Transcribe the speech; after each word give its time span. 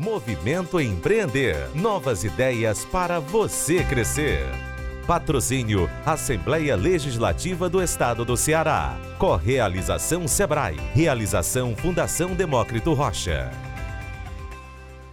Movimento 0.00 0.80
Empreender. 0.80 1.76
Novas 1.76 2.24
ideias 2.24 2.86
para 2.86 3.20
você 3.20 3.84
crescer. 3.84 4.46
Patrocínio 5.06 5.90
Assembleia 6.06 6.74
Legislativa 6.74 7.68
do 7.68 7.82
Estado 7.82 8.24
do 8.24 8.34
Ceará. 8.34 8.96
Correalização 9.18 10.26
Sebrae. 10.26 10.76
Realização 10.94 11.76
Fundação 11.76 12.34
Demócrito 12.34 12.94
Rocha. 12.94 13.50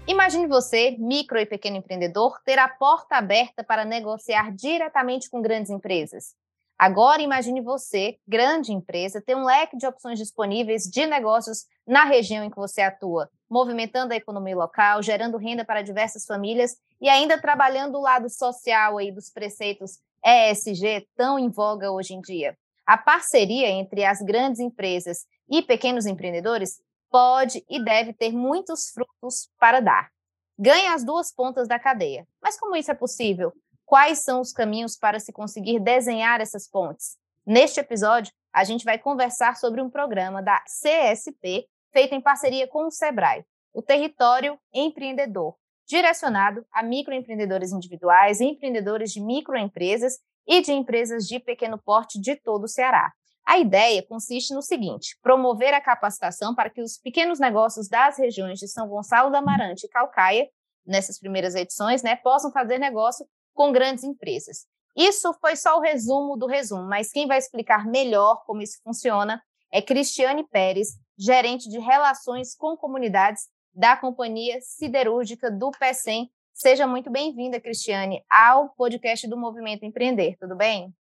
Imagine 0.07 0.47
você, 0.47 0.95
micro 0.97 1.37
e 1.37 1.45
pequeno 1.45 1.75
empreendedor, 1.75 2.39
ter 2.45 2.57
a 2.57 2.69
porta 2.69 3.17
aberta 3.17 3.65
para 3.65 3.83
negociar 3.83 4.55
diretamente 4.55 5.29
com 5.29 5.41
grandes 5.41 5.69
empresas. 5.69 6.33
Agora 6.79 7.21
imagine 7.21 7.59
você, 7.59 8.19
grande 8.25 8.71
empresa, 8.71 9.21
ter 9.21 9.35
um 9.35 9.43
leque 9.43 9.75
de 9.75 9.85
opções 9.85 10.17
disponíveis 10.17 10.83
de 10.83 11.05
negócios 11.05 11.65
na 11.85 12.05
região 12.05 12.45
em 12.45 12.49
que 12.49 12.55
você 12.55 12.79
atua, 12.79 13.29
movimentando 13.49 14.13
a 14.13 14.17
economia 14.17 14.55
local, 14.55 15.01
gerando 15.01 15.37
renda 15.37 15.63
para 15.63 15.81
diversas 15.81 16.25
famílias 16.25 16.77
e 16.99 17.09
ainda 17.09 17.39
trabalhando 17.39 17.97
o 17.97 18.01
lado 18.01 18.29
social 18.29 18.97
aí 18.97 19.11
dos 19.11 19.29
preceitos 19.29 19.99
ESG 20.25 21.07
tão 21.15 21.39
em 21.39 21.49
voga 21.49 21.91
hoje 21.91 22.13
em 22.13 22.21
dia. 22.21 22.57
A 22.85 22.97
parceria 22.97 23.69
entre 23.69 24.05
as 24.05 24.19
grandes 24.21 24.59
empresas 24.59 25.25
e 25.49 25.61
pequenos 25.61 26.05
empreendedores 26.05 26.81
pode 27.09 27.63
e 27.69 27.83
deve 27.83 28.13
ter 28.13 28.31
muitos 28.31 28.89
frutos 28.89 29.49
para 29.59 29.79
dar. 29.79 30.09
Ganha 30.57 30.93
as 30.93 31.03
duas 31.03 31.33
pontas 31.33 31.67
da 31.67 31.77
cadeia. 31.77 32.27
Mas 32.41 32.59
como 32.59 32.75
isso 32.75 32.91
é 32.91 32.95
possível? 32.95 33.53
Quais 33.85 34.23
são 34.23 34.41
os 34.41 34.51
caminhos 34.51 34.97
para 34.97 35.19
se 35.19 35.31
conseguir 35.31 35.79
desenhar 35.79 36.41
essas 36.41 36.67
pontes? 36.67 37.17
Neste 37.45 37.79
episódio, 37.79 38.33
a 38.51 38.63
gente 38.63 38.83
vai 38.83 38.97
conversar 38.97 39.55
sobre 39.55 39.81
um 39.81 39.89
programa 39.89 40.41
da 40.41 40.61
CSP, 40.61 41.67
feito 41.91 42.13
em 42.13 42.21
parceria 42.21 42.67
com 42.67 42.87
o 42.87 42.91
Sebrae, 42.91 43.45
o 43.73 43.81
Território 43.81 44.59
Empreendedor, 44.73 45.55
direcionado 45.87 46.65
a 46.71 46.83
microempreendedores 46.83 47.71
individuais, 47.71 48.41
empreendedores 48.41 49.11
de 49.11 49.21
microempresas 49.21 50.19
e 50.47 50.61
de 50.61 50.73
empresas 50.73 51.25
de 51.25 51.39
pequeno 51.39 51.77
porte 51.77 52.19
de 52.19 52.35
todo 52.35 52.63
o 52.63 52.67
Ceará. 52.67 53.11
A 53.45 53.57
ideia 53.57 54.05
consiste 54.05 54.53
no 54.53 54.61
seguinte: 54.61 55.17
promover 55.21 55.73
a 55.73 55.81
capacitação 55.81 56.53
para 56.53 56.69
que 56.69 56.81
os 56.81 56.97
pequenos 56.97 57.39
negócios 57.39 57.87
das 57.87 58.17
regiões 58.17 58.59
de 58.59 58.67
São 58.67 58.87
Gonçalo 58.89 59.31
da 59.31 59.39
Amarante 59.39 59.85
e 59.85 59.89
Calcaia, 59.89 60.49
nessas 60.85 61.17
primeiras 61.19 61.55
edições, 61.55 62.03
né, 62.03 62.15
possam 62.17 62.51
fazer 62.51 62.77
negócio 62.77 63.25
com 63.53 63.71
grandes 63.71 64.03
empresas. 64.03 64.65
Isso 64.95 65.33
foi 65.39 65.55
só 65.55 65.77
o 65.77 65.81
resumo 65.81 66.35
do 66.35 66.47
resumo, 66.47 66.83
mas 66.83 67.11
quem 67.11 67.27
vai 67.27 67.37
explicar 67.37 67.85
melhor 67.85 68.43
como 68.45 68.61
isso 68.61 68.79
funciona 68.83 69.41
é 69.71 69.81
Cristiane 69.81 70.47
Pérez, 70.47 70.97
gerente 71.17 71.67
de 71.69 71.79
relações 71.79 72.55
com 72.55 72.77
comunidades 72.77 73.47
da 73.73 73.97
Companhia 73.97 74.59
Siderúrgica 74.61 75.49
do 75.49 75.71
PECEM. 75.71 76.29
Seja 76.53 76.85
muito 76.85 77.09
bem-vinda, 77.09 77.59
Cristiane, 77.59 78.23
ao 78.29 78.69
podcast 78.69 79.27
do 79.27 79.37
Movimento 79.37 79.83
Empreender, 79.83 80.37
tudo 80.39 80.55
bem? 80.55 80.93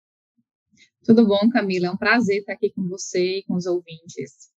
Tudo 1.05 1.27
bom, 1.27 1.49
Camila? 1.53 1.89
É 1.89 1.91
um 1.91 1.97
prazer 1.97 2.39
estar 2.39 2.55
aqui 2.55 2.71
com 2.71 2.89
você 2.89 3.39
e 3.39 3.45
com 3.45 3.55
os 3.55 3.67
ouvintes. 3.67 4.51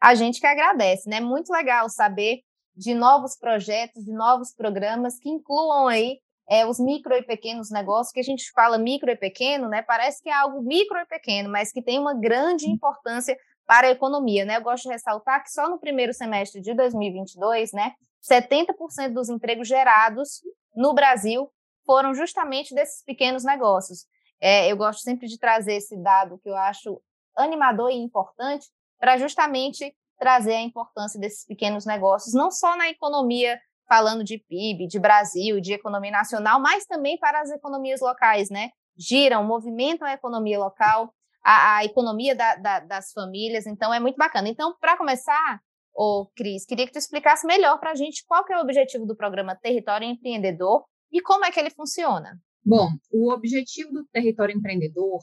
A 0.00 0.14
gente 0.14 0.40
que 0.40 0.46
agradece, 0.46 1.08
né? 1.08 1.20
Muito 1.20 1.50
legal 1.50 1.88
saber 1.88 2.40
de 2.76 2.94
novos 2.94 3.36
projetos, 3.36 4.04
de 4.04 4.12
novos 4.12 4.54
programas 4.54 5.18
que 5.18 5.30
incluam 5.30 5.88
aí 5.88 6.18
é, 6.48 6.66
os 6.66 6.78
micro 6.78 7.14
e 7.14 7.22
pequenos 7.22 7.70
negócios, 7.70 8.12
que 8.12 8.20
a 8.20 8.24
gente 8.24 8.50
fala 8.52 8.78
micro 8.78 9.10
e 9.10 9.16
pequeno, 9.16 9.68
né? 9.68 9.82
Parece 9.82 10.22
que 10.22 10.28
é 10.28 10.32
algo 10.32 10.62
micro 10.62 10.98
e 10.98 11.06
pequeno, 11.06 11.50
mas 11.50 11.72
que 11.72 11.82
tem 11.82 11.98
uma 11.98 12.14
grande 12.14 12.68
importância 12.68 13.36
para 13.66 13.88
a 13.88 13.90
economia, 13.90 14.44
né? 14.44 14.56
Eu 14.56 14.62
gosto 14.62 14.84
de 14.84 14.90
ressaltar 14.90 15.42
que 15.42 15.50
só 15.50 15.68
no 15.68 15.78
primeiro 15.78 16.12
semestre 16.12 16.60
de 16.60 16.74
2022, 16.74 17.72
né, 17.72 17.92
70% 18.22 19.12
dos 19.12 19.28
empregos 19.28 19.68
gerados 19.68 20.40
no 20.74 20.92
Brasil 20.94 21.50
foram 21.86 22.14
justamente 22.14 22.74
desses 22.74 23.02
pequenos 23.04 23.44
negócios. 23.44 24.06
É, 24.40 24.70
eu 24.70 24.76
gosto 24.76 25.00
sempre 25.00 25.26
de 25.26 25.38
trazer 25.38 25.74
esse 25.74 25.96
dado 25.96 26.38
que 26.38 26.48
eu 26.48 26.56
acho 26.56 27.00
animador 27.36 27.90
e 27.90 27.96
importante 27.96 28.66
para 28.98 29.18
justamente 29.18 29.94
trazer 30.18 30.54
a 30.54 30.60
importância 30.62 31.20
desses 31.20 31.44
pequenos 31.44 31.84
negócios, 31.84 32.34
não 32.34 32.50
só 32.50 32.76
na 32.76 32.88
economia 32.88 33.60
falando 33.86 34.24
de 34.24 34.38
PIB, 34.38 34.86
de 34.86 34.98
Brasil, 34.98 35.60
de 35.60 35.74
economia 35.74 36.10
nacional, 36.10 36.58
mas 36.60 36.86
também 36.86 37.18
para 37.18 37.40
as 37.40 37.50
economias 37.50 38.00
locais, 38.00 38.48
né? 38.48 38.70
Giram, 38.96 39.44
movimentam 39.44 40.06
a 40.06 40.12
economia 40.12 40.58
local, 40.58 41.12
a, 41.44 41.76
a 41.76 41.84
economia 41.84 42.34
da, 42.34 42.56
da, 42.56 42.80
das 42.80 43.12
famílias, 43.12 43.66
então 43.66 43.92
é 43.92 44.00
muito 44.00 44.16
bacana. 44.16 44.48
Então, 44.48 44.74
para 44.80 44.96
começar, 44.96 45.60
ô 45.94 46.26
Cris, 46.34 46.64
queria 46.64 46.86
que 46.86 46.92
tu 46.92 46.98
explicasse 46.98 47.46
melhor 47.46 47.78
para 47.78 47.90
a 47.90 47.94
gente 47.94 48.24
qual 48.26 48.44
que 48.44 48.52
é 48.52 48.56
o 48.56 48.62
objetivo 48.62 49.04
do 49.04 49.14
programa 49.14 49.54
Território 49.54 50.08
Empreendedor 50.08 50.84
e 51.12 51.20
como 51.20 51.44
é 51.44 51.52
que 51.52 51.60
ele 51.60 51.70
funciona. 51.70 52.40
Bom, 52.64 52.88
o 53.12 53.30
objetivo 53.30 53.92
do 53.92 54.06
Território 54.06 54.56
Empreendedor, 54.56 55.20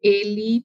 ele 0.00 0.64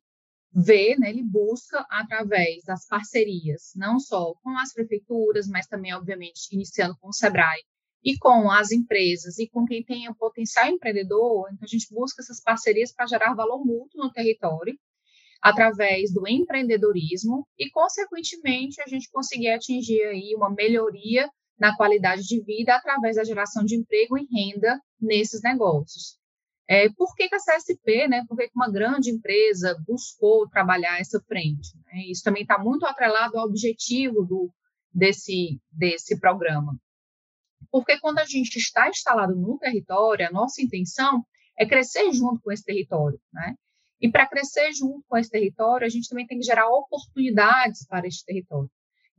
vê, 0.53 0.95
né, 0.99 1.09
ele 1.09 1.23
busca 1.23 1.85
através 1.89 2.63
das 2.63 2.85
parcerias, 2.85 3.71
não 3.75 3.99
só 3.99 4.33
com 4.43 4.49
as 4.59 4.71
prefeituras, 4.73 5.47
mas 5.47 5.65
também, 5.65 5.93
obviamente, 5.93 6.53
iniciando 6.53 6.95
com 6.99 7.07
o 7.07 7.13
SEBRAE 7.13 7.63
e 8.03 8.17
com 8.17 8.51
as 8.51 8.71
empresas 8.71 9.39
e 9.39 9.47
com 9.47 9.65
quem 9.65 9.83
tenha 9.83 10.13
potencial 10.13 10.67
empreendedor, 10.67 11.49
então 11.51 11.63
a 11.63 11.67
gente 11.67 11.87
busca 11.91 12.21
essas 12.21 12.41
parcerias 12.41 12.91
para 12.91 13.07
gerar 13.07 13.33
valor 13.33 13.65
mútuo 13.65 14.01
no 14.01 14.11
território, 14.11 14.77
através 15.41 16.13
do 16.13 16.27
empreendedorismo 16.27 17.47
e, 17.57 17.69
consequentemente, 17.71 18.81
a 18.81 18.87
gente 18.87 19.09
conseguir 19.09 19.49
atingir 19.49 20.01
aí 20.03 20.33
uma 20.35 20.49
melhoria 20.49 21.27
na 21.59 21.75
qualidade 21.75 22.23
de 22.23 22.41
vida 22.41 22.75
através 22.75 23.15
da 23.15 23.23
geração 23.23 23.63
de 23.63 23.75
emprego 23.75 24.17
e 24.17 24.27
renda 24.31 24.79
nesses 24.99 25.41
negócios. 25.41 26.19
É, 26.67 26.89
por 26.89 27.13
que, 27.15 27.27
que 27.27 27.35
a 27.35 27.37
CSP, 27.37 28.07
né, 28.07 28.23
por 28.27 28.37
que, 28.37 28.47
que 28.47 28.55
uma 28.55 28.71
grande 28.71 29.09
empresa 29.09 29.77
buscou 29.85 30.47
trabalhar 30.47 30.99
essa 30.99 31.19
frente? 31.27 31.75
Né? 31.85 32.03
Isso 32.09 32.23
também 32.23 32.43
está 32.43 32.57
muito 32.57 32.85
atrelado 32.85 33.37
ao 33.37 33.45
objetivo 33.45 34.23
do, 34.23 34.49
desse, 34.93 35.59
desse 35.71 36.19
programa. 36.19 36.79
Porque 37.69 37.99
quando 37.99 38.19
a 38.19 38.25
gente 38.25 38.57
está 38.57 38.89
instalado 38.89 39.35
no 39.35 39.57
território, 39.57 40.27
a 40.27 40.31
nossa 40.31 40.61
intenção 40.61 41.25
é 41.57 41.65
crescer 41.65 42.11
junto 42.13 42.41
com 42.41 42.51
esse 42.51 42.63
território. 42.63 43.19
Né? 43.33 43.55
E 44.01 44.09
para 44.09 44.27
crescer 44.27 44.73
junto 44.73 45.03
com 45.07 45.17
esse 45.17 45.29
território, 45.29 45.85
a 45.85 45.89
gente 45.89 46.09
também 46.09 46.25
tem 46.25 46.39
que 46.39 46.45
gerar 46.45 46.67
oportunidades 46.69 47.85
para 47.85 48.07
esse 48.07 48.25
território. 48.25 48.69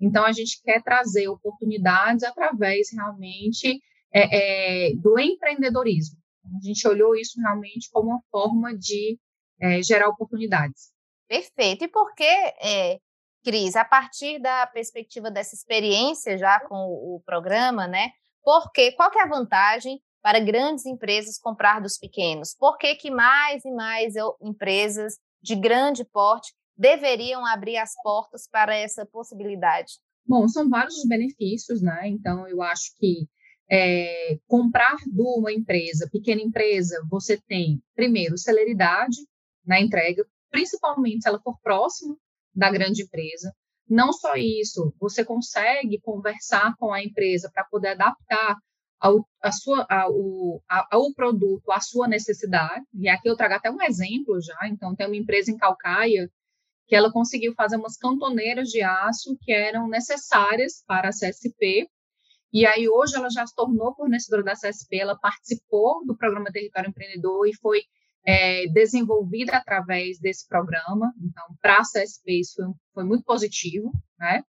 Então, 0.01 0.25
a 0.25 0.33
gente 0.33 0.61
quer 0.63 0.83
trazer 0.83 1.29
oportunidades 1.29 2.25
através 2.25 2.89
realmente 2.93 3.81
é, 4.13 4.89
é, 4.89 4.97
do 4.97 5.19
empreendedorismo. 5.19 6.19
A 6.45 6.67
gente 6.67 6.87
olhou 6.89 7.15
isso 7.15 7.41
realmente 7.41 7.89
como 7.93 8.11
uma 8.11 8.21
forma 8.31 8.77
de 8.77 9.17
é, 9.61 9.81
gerar 9.81 10.09
oportunidades. 10.09 10.91
Perfeito. 11.29 11.85
E 11.85 11.89
por 11.89 12.13
que, 12.15 12.25
é, 12.25 12.99
Cris, 13.45 13.77
a 13.77 13.85
partir 13.85 14.41
da 14.41 14.67
perspectiva 14.67 15.31
dessa 15.31 15.55
experiência 15.55 16.37
já 16.37 16.61
com 16.61 16.75
o, 16.75 17.23
programa, 17.25 17.87
né? 17.87 18.11
Porque 18.43 18.93
qual 18.93 19.11
é 19.15 19.23
a 19.23 19.29
vantagem 19.29 20.01
para 20.23 20.39
grandes 20.39 20.87
empresas 20.87 21.39
comprar 21.39 21.81
dos 21.81 21.99
pequenos? 21.99 22.55
Por 22.59 22.79
que, 22.79 22.95
que 22.95 23.11
mais 23.11 23.65
e 23.65 23.71
mais 23.73 24.15
empresas 24.41 25.19
de 25.43 25.57
grande 25.57 26.05
porte 26.05 26.53
deveriam 26.77 27.45
abrir 27.45 27.77
as 27.77 27.93
portas 28.03 28.49
para 28.51 28.75
essa 28.75 29.05
possibilidade? 29.05 29.95
Bom, 30.25 30.47
são 30.49 30.69
vários 30.69 30.99
os 30.99 31.09
benefícios, 31.09 31.83
né? 31.83 32.09
Então, 32.09 32.47
eu 32.47 32.63
acho 32.63 32.97
que 32.99 33.27
é, 33.71 34.39
comprar 34.47 34.97
de 35.07 35.21
uma 35.21 35.53
empresa, 35.53 36.09
pequena 36.11 36.41
empresa, 36.41 37.05
você 37.11 37.41
tem, 37.49 37.83
primeiro, 37.95 38.39
celeridade 38.39 39.17
na 39.67 39.81
entrega, 39.81 40.25
principalmente 40.51 41.23
se 41.23 41.29
ela 41.29 41.41
for 41.41 41.59
próxima 41.63 42.17
da 42.55 42.71
grande 42.71 43.03
empresa. 43.03 43.53
Não 43.89 44.13
só 44.13 44.37
isso, 44.37 44.95
você 45.01 45.25
consegue 45.25 46.01
conversar 46.01 46.75
com 46.79 46.93
a 46.93 47.03
empresa 47.03 47.51
para 47.53 47.65
poder 47.65 47.89
adaptar 47.89 48.57
ao, 49.03 49.29
a 49.43 49.51
sua, 49.51 49.85
ao, 49.91 50.63
ao 50.69 51.13
produto 51.13 51.73
à 51.73 51.81
sua 51.81 52.07
necessidade. 52.07 52.85
E 52.95 53.09
aqui 53.09 53.29
eu 53.29 53.37
trago 53.37 53.55
até 53.55 53.69
um 53.69 53.83
exemplo 53.83 54.41
já. 54.41 54.69
Então, 54.69 54.95
tem 54.95 55.09
uma 55.09 55.17
empresa 55.17 55.51
em 55.51 55.57
Calcaia 55.57 56.31
que 56.87 56.95
ela 56.95 57.13
conseguiu 57.13 57.53
fazer 57.55 57.77
umas 57.77 57.97
cantoneiras 57.97 58.69
de 58.69 58.81
aço 58.81 59.37
que 59.41 59.53
eram 59.53 59.89
necessárias 59.89 60.85
para 60.87 61.09
a 61.09 61.11
CSP 61.11 61.89
E 62.53 62.65
aí 62.65 62.89
hoje 62.89 63.17
ela 63.17 63.29
já 63.29 63.45
se 63.45 63.55
tornou 63.55 63.95
fornecedora 63.95 64.45
da 64.45 64.53
CSP, 64.53 64.99
ela 64.99 65.19
participou 65.19 66.05
do 66.07 66.17
programa 66.17 66.53
Território 66.53 66.91
Empreendedor 66.91 67.49
e 67.49 67.57
foi 67.57 67.81
é, 68.25 68.69
desenvolvida 68.69 69.57
através 69.57 70.21
desse 70.21 70.47
programa. 70.47 71.13
Então, 71.21 71.45
para 71.61 71.79
a 71.79 71.83
CSP 71.83 72.41
isso 72.41 72.55
foi, 72.57 72.67
foi 72.95 73.05
muito 73.05 73.25
positivo, 73.25 73.91
né? 74.19 74.43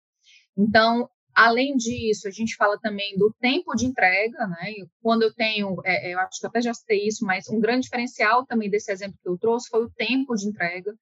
Então, 0.55 1.09
Além 1.35 1.75
disso, 1.75 2.27
a 2.27 2.31
gente 2.31 2.55
fala 2.55 2.77
também 2.79 3.17
do 3.17 3.33
tempo 3.39 3.75
de 3.75 3.85
entrega, 3.85 4.47
né? 4.47 4.73
Quando 5.01 5.23
eu 5.23 5.33
tenho, 5.33 5.81
é, 5.83 6.09
é, 6.09 6.13
eu 6.13 6.19
acho 6.19 6.39
que 6.39 6.45
eu 6.45 6.49
até 6.49 6.61
já 6.61 6.73
citei 6.73 7.07
isso, 7.07 7.25
mas 7.25 7.49
um 7.49 7.59
grande 7.59 7.83
diferencial 7.83 8.45
também 8.45 8.69
desse 8.69 8.91
exemplo 8.91 9.17
que 9.21 9.27
eu 9.27 9.37
trouxe 9.37 9.69
foi 9.69 9.83
o 9.83 9.89
tempo 9.89 10.35
de 10.35 10.47
entrega. 10.47 10.93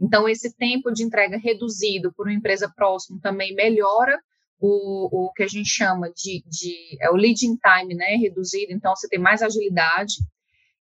Então, 0.00 0.28
esse 0.28 0.54
tempo 0.56 0.92
de 0.92 1.04
entrega 1.04 1.38
reduzido 1.38 2.12
por 2.12 2.26
uma 2.26 2.34
empresa 2.34 2.70
próxima 2.74 3.18
também 3.22 3.54
melhora 3.54 4.20
o, 4.58 5.26
o 5.26 5.32
que 5.32 5.42
a 5.42 5.48
gente 5.48 5.68
chama 5.68 6.10
de, 6.10 6.42
de 6.46 6.98
é 7.00 7.10
o 7.10 7.16
leading 7.16 7.56
time, 7.56 7.94
né? 7.94 8.16
Reduzido, 8.16 8.72
então 8.72 8.94
você 8.94 9.08
tem 9.08 9.18
mais 9.18 9.42
agilidade. 9.42 10.14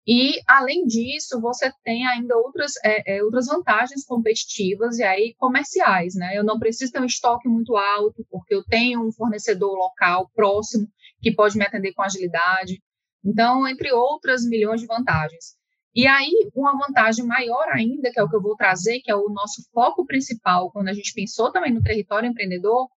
E, 0.06 0.40
além 0.48 0.84
disso, 0.84 1.40
você 1.40 1.72
tem 1.84 2.06
ainda 2.06 2.36
outras, 2.36 2.72
é, 2.84 3.16
é, 3.18 3.22
outras 3.22 3.46
vantagens 3.46 4.04
competitivas 4.04 4.98
e 4.98 5.02
aí 5.04 5.34
comerciais, 5.38 6.14
né? 6.16 6.36
Eu 6.36 6.42
não 6.42 6.58
preciso 6.58 6.90
ter 6.90 7.00
um 7.00 7.04
estoque 7.04 7.48
muito 7.48 7.76
alto, 7.76 8.26
porque 8.28 8.54
eu 8.54 8.64
tenho 8.64 9.06
um 9.06 9.12
fornecedor 9.12 9.76
local 9.76 10.28
próximo 10.34 10.88
que 11.20 11.32
pode 11.32 11.56
me 11.56 11.64
atender 11.64 11.92
com 11.92 12.02
agilidade. 12.02 12.82
Então, 13.24 13.66
entre 13.68 13.92
outras 13.92 14.44
milhões 14.44 14.80
de 14.80 14.88
vantagens. 14.88 15.54
E 15.94 16.06
aí, 16.06 16.32
uma 16.54 16.76
vantagem 16.76 17.24
maior 17.24 17.68
ainda, 17.68 18.10
que 18.10 18.18
é 18.18 18.22
o 18.22 18.28
que 18.28 18.34
eu 18.34 18.42
vou 18.42 18.56
trazer, 18.56 19.00
que 19.00 19.10
é 19.10 19.14
o 19.14 19.28
nosso 19.28 19.62
foco 19.72 20.04
principal, 20.04 20.72
quando 20.72 20.88
a 20.88 20.92
gente 20.92 21.12
pensou 21.14 21.52
também 21.52 21.72
no 21.72 21.82
território 21.82 22.28
empreendedor, 22.28 22.88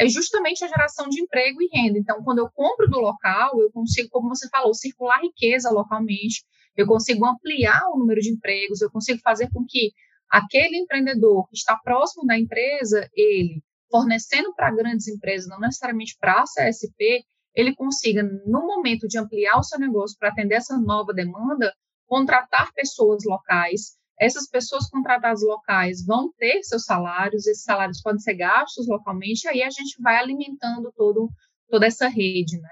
é 0.00 0.08
justamente 0.08 0.64
a 0.64 0.68
geração 0.68 1.08
de 1.10 1.20
emprego 1.20 1.60
e 1.60 1.68
renda. 1.70 1.98
Então, 1.98 2.24
quando 2.24 2.38
eu 2.38 2.50
compro 2.50 2.88
do 2.88 2.98
local, 2.98 3.60
eu 3.60 3.70
consigo, 3.70 4.08
como 4.08 4.30
você 4.30 4.48
falou, 4.48 4.72
circular 4.72 5.20
riqueza 5.20 5.70
localmente, 5.70 6.42
eu 6.74 6.86
consigo 6.86 7.26
ampliar 7.26 7.82
o 7.92 7.98
número 7.98 8.18
de 8.18 8.30
empregos, 8.30 8.80
eu 8.80 8.90
consigo 8.90 9.20
fazer 9.22 9.50
com 9.50 9.62
que 9.68 9.92
aquele 10.30 10.78
empreendedor 10.78 11.46
que 11.48 11.56
está 11.56 11.76
próximo 11.76 12.24
da 12.24 12.38
empresa, 12.38 13.06
ele 13.14 13.62
fornecendo 13.90 14.54
para 14.54 14.74
grandes 14.74 15.06
empresas, 15.06 15.46
não 15.50 15.60
necessariamente 15.60 16.16
para 16.18 16.40
a 16.40 16.44
CSP, 16.44 17.22
ele 17.54 17.74
consiga, 17.74 18.22
no 18.22 18.66
momento 18.66 19.06
de 19.06 19.18
ampliar 19.18 19.58
o 19.58 19.62
seu 19.62 19.78
negócio 19.78 20.16
para 20.18 20.30
atender 20.30 20.54
essa 20.54 20.78
nova 20.78 21.12
demanda, 21.12 21.74
contratar 22.06 22.72
pessoas 22.72 23.22
locais. 23.26 23.98
Essas 24.20 24.46
pessoas 24.46 24.88
contratadas 24.90 25.42
locais 25.42 26.04
vão 26.04 26.30
ter 26.36 26.62
seus 26.62 26.84
salários, 26.84 27.46
esses 27.46 27.64
salários 27.64 28.02
podem 28.02 28.20
ser 28.20 28.34
gastos 28.34 28.86
localmente, 28.86 29.48
aí 29.48 29.62
a 29.62 29.70
gente 29.70 30.00
vai 30.00 30.16
alimentando 30.16 30.92
todo, 30.94 31.30
toda 31.70 31.86
essa 31.86 32.06
rede, 32.06 32.60
né? 32.60 32.70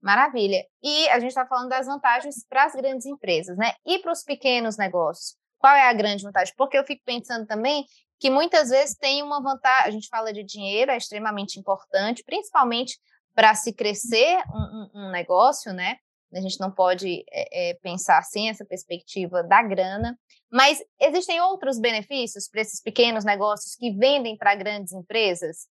Maravilha. 0.00 0.64
E 0.80 1.08
a 1.08 1.18
gente 1.18 1.30
está 1.30 1.44
falando 1.44 1.70
das 1.70 1.86
vantagens 1.86 2.46
para 2.48 2.64
as 2.64 2.74
grandes 2.74 3.06
empresas, 3.06 3.56
né? 3.56 3.72
E 3.84 3.98
para 3.98 4.12
os 4.12 4.22
pequenos 4.22 4.76
negócios. 4.76 5.36
Qual 5.58 5.74
é 5.74 5.88
a 5.88 5.92
grande 5.92 6.22
vantagem? 6.22 6.54
Porque 6.56 6.78
eu 6.78 6.84
fico 6.84 7.02
pensando 7.04 7.44
também 7.46 7.84
que 8.20 8.30
muitas 8.30 8.70
vezes 8.70 8.94
tem 8.94 9.22
uma 9.22 9.42
vantagem. 9.42 9.88
A 9.88 9.90
gente 9.90 10.08
fala 10.08 10.32
de 10.32 10.44
dinheiro, 10.44 10.92
é 10.92 10.96
extremamente 10.96 11.58
importante, 11.58 12.22
principalmente 12.24 12.96
para 13.34 13.54
se 13.54 13.72
crescer 13.72 14.38
um, 14.48 14.58
um, 14.58 14.90
um, 14.94 15.10
negócio, 15.10 15.72
né? 15.72 15.96
A 16.34 16.40
gente 16.40 16.60
não 16.60 16.70
pode 16.70 17.24
é, 17.30 17.70
é, 17.70 17.74
pensar 17.74 18.22
sem 18.22 18.48
essa 18.48 18.64
perspectiva 18.64 19.42
da 19.42 19.62
grana. 19.62 20.18
Mas 20.50 20.82
existem 21.00 21.40
outros 21.40 21.78
benefícios 21.78 22.48
para 22.48 22.60
esses 22.60 22.82
pequenos 22.82 23.24
negócios 23.24 23.74
que 23.74 23.90
vendem 23.92 24.36
para 24.36 24.54
grandes 24.54 24.92
empresas? 24.92 25.68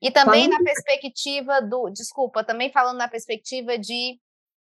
E 0.00 0.10
também 0.10 0.48
na 0.48 0.62
perspectiva 0.62 1.60
do, 1.60 1.90
desculpa, 1.90 2.44
também 2.44 2.70
falando 2.70 2.98
na 2.98 3.08
perspectiva 3.08 3.76
de 3.76 4.18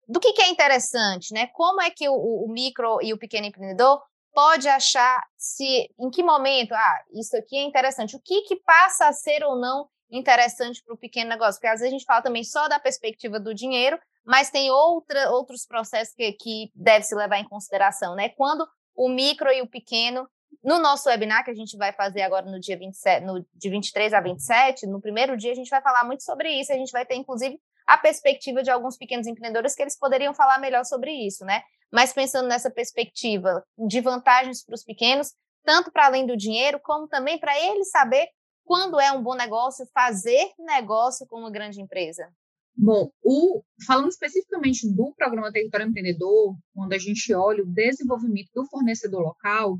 do 0.08 0.20
que, 0.20 0.32
que 0.32 0.42
é 0.42 0.48
interessante, 0.48 1.34
né? 1.34 1.48
Como 1.48 1.82
é 1.82 1.90
que 1.90 2.08
o, 2.08 2.14
o, 2.14 2.48
micro 2.48 2.98
e 3.02 3.12
o 3.12 3.18
pequeno 3.18 3.46
empreendedor 3.46 4.00
pode 4.32 4.68
achar 4.68 5.20
se, 5.36 5.90
em 5.98 6.10
que 6.10 6.22
momento, 6.22 6.72
ah, 6.72 7.04
isso 7.12 7.36
aqui 7.36 7.56
é 7.56 7.62
interessante, 7.62 8.14
o 8.14 8.20
que, 8.20 8.42
que 8.42 8.56
passa 8.56 9.08
a 9.08 9.12
ser 9.12 9.42
ou 9.42 9.58
não 9.58 9.88
interessante 10.10 10.82
para 10.84 10.94
o 10.94 10.98
pequeno 10.98 11.30
negócio? 11.30 11.54
Porque 11.54 11.66
às 11.66 11.80
vezes 11.80 11.88
a 11.88 11.98
gente 11.98 12.04
fala 12.04 12.22
também 12.22 12.44
só 12.44 12.68
da 12.68 12.78
perspectiva 12.78 13.40
do 13.40 13.52
dinheiro, 13.52 13.98
mas 14.26 14.50
tem 14.50 14.70
outra, 14.70 15.30
outros 15.30 15.64
processos 15.64 16.14
que, 16.14 16.32
que 16.32 16.70
deve 16.74 17.04
se 17.04 17.14
levar 17.14 17.38
em 17.38 17.48
consideração, 17.48 18.16
né? 18.16 18.30
Quando 18.30 18.66
o 18.94 19.08
micro 19.08 19.50
e 19.52 19.62
o 19.62 19.68
pequeno 19.68 20.28
no 20.64 20.78
nosso 20.78 21.08
webinar, 21.08 21.44
que 21.44 21.50
a 21.50 21.54
gente 21.54 21.76
vai 21.76 21.92
fazer 21.92 22.22
agora 22.22 22.46
no 22.46 22.58
dia 22.58 22.76
27, 22.76 23.24
no, 23.24 23.46
de 23.54 23.70
23 23.70 24.12
a 24.12 24.20
27, 24.20 24.86
no 24.86 25.00
primeiro 25.00 25.36
dia, 25.36 25.52
a 25.52 25.54
gente 25.54 25.70
vai 25.70 25.80
falar 25.80 26.04
muito 26.04 26.24
sobre 26.24 26.50
isso. 26.50 26.72
A 26.72 26.76
gente 26.76 26.90
vai 26.90 27.06
ter, 27.06 27.14
inclusive, 27.14 27.60
a 27.86 27.96
perspectiva 27.96 28.62
de 28.62 28.70
alguns 28.70 28.96
pequenos 28.96 29.28
empreendedores 29.28 29.76
que 29.76 29.82
eles 29.82 29.96
poderiam 29.96 30.34
falar 30.34 30.58
melhor 30.58 30.84
sobre 30.84 31.12
isso, 31.12 31.44
né? 31.44 31.62
Mas 31.92 32.12
pensando 32.12 32.48
nessa 32.48 32.68
perspectiva 32.70 33.64
de 33.78 34.00
vantagens 34.00 34.64
para 34.64 34.74
os 34.74 34.82
pequenos, 34.82 35.34
tanto 35.64 35.92
para 35.92 36.06
além 36.06 36.26
do 36.26 36.36
dinheiro, 36.36 36.80
como 36.82 37.06
também 37.06 37.38
para 37.38 37.56
eles 37.60 37.90
saber 37.90 38.28
quando 38.64 38.98
é 38.98 39.12
um 39.12 39.22
bom 39.22 39.34
negócio 39.34 39.86
fazer 39.94 40.52
negócio 40.58 41.26
com 41.28 41.38
uma 41.38 41.50
grande 41.50 41.80
empresa. 41.80 42.28
Bom, 42.76 43.10
o, 43.22 43.62
falando 43.86 44.10
especificamente 44.10 44.86
do 44.94 45.14
programa 45.16 45.50
Território 45.50 45.86
Empreendedor, 45.86 46.54
quando 46.74 46.92
a 46.92 46.98
gente 46.98 47.32
olha 47.32 47.62
o 47.62 47.72
desenvolvimento 47.72 48.50
do 48.54 48.66
fornecedor 48.66 49.22
local, 49.22 49.78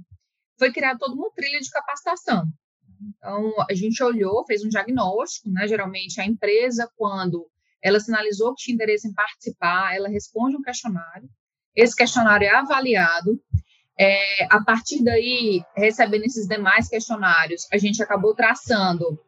foi 0.59 0.73
criada 0.73 0.99
toda 0.99 1.15
uma 1.15 1.31
trilha 1.33 1.61
de 1.61 1.71
capacitação. 1.71 2.47
Então, 3.01 3.53
a 3.69 3.75
gente 3.75 4.03
olhou, 4.03 4.47
fez 4.47 4.65
um 4.65 4.69
diagnóstico, 4.69 5.51
né? 5.51 5.69
Geralmente, 5.69 6.19
a 6.19 6.25
empresa, 6.25 6.91
quando 6.97 7.47
ela 7.83 8.01
sinalizou 8.01 8.55
que 8.55 8.65
tinha 8.65 8.75
interesse 8.75 9.07
em 9.07 9.13
participar, 9.13 9.95
ela 9.95 10.09
responde 10.09 10.57
um 10.57 10.63
questionário. 10.63 11.29
Esse 11.75 11.95
questionário 11.95 12.47
é 12.47 12.51
avaliado. 12.51 13.39
É, 13.99 14.45
a 14.51 14.63
partir 14.63 15.05
daí, 15.05 15.63
recebendo 15.75 16.25
esses 16.25 16.47
demais 16.47 16.89
questionários, 16.89 17.67
a 17.71 17.77
gente 17.77 18.03
acabou 18.03 18.35
traçando 18.35 19.21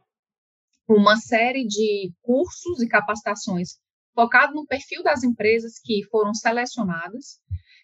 uma 0.89 1.17
série 1.17 1.67
de 1.67 2.13
cursos 2.23 2.81
e 2.81 2.89
capacitações 2.89 3.79
focado 4.15 4.55
no 4.55 4.67
perfil 4.67 5.03
das 5.03 5.23
empresas 5.23 5.79
que 5.79 6.03
foram 6.11 6.35
selecionadas. 6.35 7.39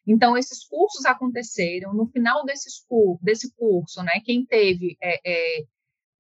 Então, 0.07 0.37
esses 0.37 0.67
cursos 0.67 1.05
aconteceram. 1.07 1.95
No 1.95 2.07
final 2.07 2.45
desses, 2.45 2.85
desse 3.23 3.55
curso, 3.55 4.03
né, 4.03 4.21
quem 4.25 4.45
teve 4.45 4.97
é, 5.01 5.21
é, 5.25 5.65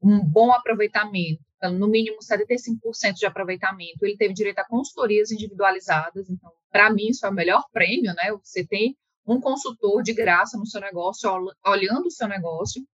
um 0.00 0.24
bom 0.24 0.52
aproveitamento, 0.52 1.42
no 1.72 1.88
mínimo 1.88 2.18
75% 2.18 3.14
de 3.14 3.26
aproveitamento, 3.26 4.04
ele 4.04 4.16
teve 4.16 4.34
direito 4.34 4.58
a 4.58 4.66
consultorias 4.66 5.32
individualizadas. 5.32 6.28
Então, 6.28 6.52
para 6.70 6.90
mim, 6.90 7.08
isso 7.08 7.24
é 7.24 7.28
o 7.28 7.34
melhor 7.34 7.64
prêmio, 7.72 8.12
né? 8.14 8.30
Você 8.42 8.66
tem 8.66 8.96
um 9.26 9.40
consultor 9.40 10.02
de 10.02 10.12
graça 10.12 10.58
no 10.58 10.66
seu 10.66 10.80
negócio, 10.80 11.30
olhando 11.66 12.06
o 12.06 12.10
seu 12.10 12.28
negócio. 12.28 12.86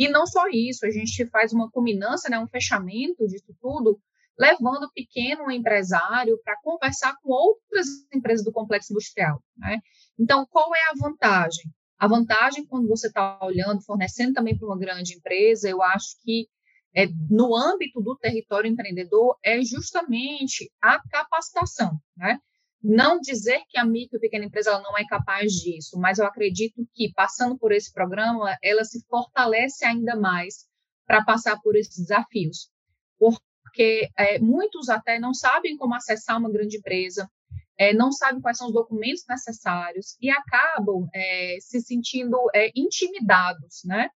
E 0.00 0.08
não 0.08 0.26
só 0.26 0.48
isso, 0.50 0.86
a 0.86 0.90
gente 0.90 1.26
faz 1.26 1.52
uma 1.52 1.70
culminância, 1.70 2.30
né, 2.30 2.38
um 2.38 2.48
fechamento 2.48 3.26
disso 3.26 3.54
tudo, 3.60 4.00
levando 4.38 4.84
o 4.84 4.92
pequeno 4.94 5.50
empresário 5.50 6.40
para 6.42 6.58
conversar 6.62 7.14
com 7.22 7.30
outras 7.30 7.86
empresas 8.10 8.42
do 8.42 8.50
complexo 8.50 8.94
industrial. 8.94 9.42
Né? 9.58 9.78
Então, 10.18 10.46
qual 10.48 10.74
é 10.74 10.78
a 10.90 10.94
vantagem? 10.98 11.70
A 11.98 12.08
vantagem, 12.08 12.64
quando 12.64 12.88
você 12.88 13.08
está 13.08 13.38
olhando, 13.42 13.82
fornecendo 13.82 14.32
também 14.32 14.56
para 14.56 14.66
uma 14.66 14.78
grande 14.78 15.16
empresa, 15.16 15.68
eu 15.68 15.82
acho 15.82 16.16
que 16.22 16.48
é, 16.96 17.06
no 17.28 17.54
âmbito 17.54 18.00
do 18.00 18.16
território 18.16 18.70
empreendedor 18.70 19.36
é 19.44 19.60
justamente 19.60 20.72
a 20.80 20.98
capacitação, 21.10 22.00
né? 22.16 22.38
Não 22.82 23.20
dizer 23.20 23.62
que 23.68 23.78
a 23.78 23.84
micro 23.84 24.16
e 24.16 24.20
pequena 24.20 24.46
empresa 24.46 24.78
não 24.80 24.96
é 24.96 25.04
capaz 25.06 25.52
disso, 25.52 25.98
mas 25.98 26.18
eu 26.18 26.26
acredito 26.26 26.86
que 26.94 27.12
passando 27.12 27.58
por 27.58 27.72
esse 27.72 27.92
programa, 27.92 28.56
ela 28.62 28.84
se 28.84 29.04
fortalece 29.06 29.84
ainda 29.84 30.16
mais 30.16 30.66
para 31.06 31.24
passar 31.24 31.60
por 31.60 31.76
esses 31.76 31.98
desafios. 31.98 32.70
Porque 33.18 34.08
é, 34.16 34.38
muitos 34.38 34.88
até 34.88 35.18
não 35.18 35.34
sabem 35.34 35.76
como 35.76 35.94
acessar 35.94 36.38
uma 36.38 36.50
grande 36.50 36.78
empresa, 36.78 37.30
é, 37.78 37.92
não 37.92 38.12
sabem 38.12 38.40
quais 38.40 38.58
são 38.58 38.68
os 38.68 38.74
documentos 38.74 39.24
necessários 39.28 40.16
e 40.20 40.30
acabam 40.30 41.08
é, 41.14 41.56
se 41.60 41.80
sentindo 41.80 42.36
é, 42.54 42.70
intimidados, 42.74 43.82
né? 43.84 44.10